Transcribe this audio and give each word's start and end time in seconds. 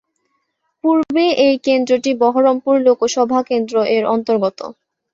পূর্বে 0.83 1.25
এই 1.45 1.55
কেন্দ্রটি 1.65 2.11
বহরমপুর 2.21 2.75
লোকসভা 2.87 3.39
কেন্দ্র 3.49 3.75
এর 3.95 4.03
অন্তর্গত। 4.15 4.59